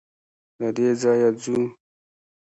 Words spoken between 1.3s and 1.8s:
ځو.